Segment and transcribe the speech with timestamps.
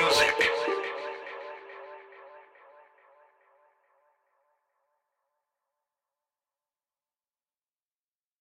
[0.00, 0.57] music.